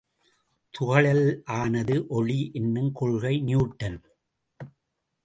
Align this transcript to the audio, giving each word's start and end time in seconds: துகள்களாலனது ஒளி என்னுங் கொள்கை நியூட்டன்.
துகள்களாலனது 0.73 2.07
ஒளி 2.07 2.51
என்னுங் 2.53 2.91
கொள்கை 2.91 3.41
நியூட்டன். 3.41 3.99